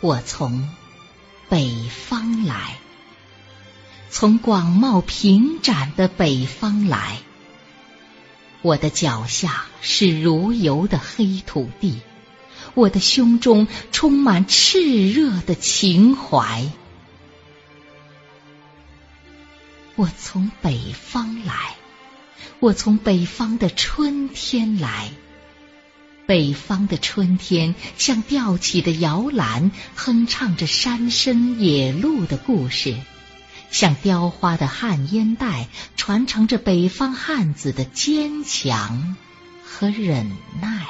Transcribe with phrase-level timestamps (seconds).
[0.00, 0.68] 我从
[1.48, 2.78] 北方来，
[4.10, 7.18] 从广袤平展的北方来。
[8.62, 12.00] 我的脚下是如油的黑土地，
[12.74, 16.66] 我的胸中充满炽热的情怀。
[19.94, 21.74] 我从北方来，
[22.60, 25.10] 我从北方的春天来。
[26.26, 32.96] 北方的春天像吊起的摇篮，哼唱着山深野鹿的故事。
[33.70, 39.16] 像雕花的旱烟袋，传承着北方汉子的坚强
[39.64, 40.86] 和忍耐。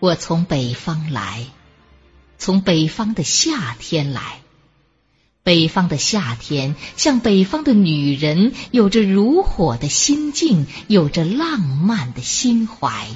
[0.00, 1.46] 我从北方来，
[2.38, 4.40] 从北方的夏天来。
[5.48, 13.06] 北方的夏天，像北方的女人，有着如火的心境，有着浪漫的心怀。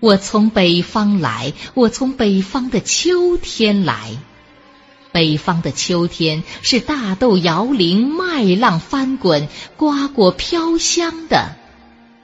[0.00, 4.16] 我从北方来，我从北方的秋天来。
[5.12, 11.54] 北方的秋天是大豆摇铃、麦浪翻滚、瓜果飘香的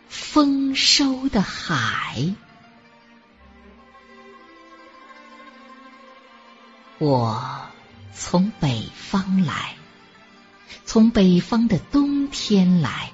[0.08, 2.34] 丰收的海。
[6.98, 7.53] 我
[8.16, 9.74] 从北方来，
[10.84, 13.10] 从北方的冬天来。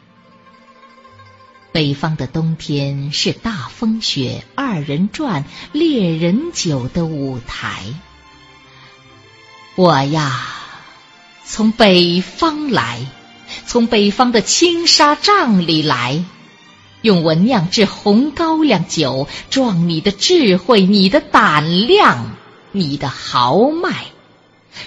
[1.72, 7.84] 北方的冬天是大风雪、二人转、猎人酒的舞台。
[9.74, 10.46] 我呀，
[11.44, 13.06] 从北方来，
[13.66, 16.22] 从北方的青纱帐里来，
[17.00, 22.36] 用我酿制红高粱酒，壮你的智慧，你的胆量，
[22.72, 24.06] 你的豪迈，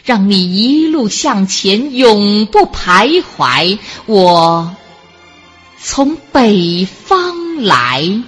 [0.03, 3.79] 让你一路向前，永不徘徊。
[4.05, 4.75] 我
[5.81, 8.21] 从北方来。